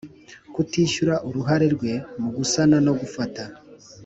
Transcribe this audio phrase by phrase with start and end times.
[0.53, 3.43] Kutishyura uruhare rwe mu gusana no gufata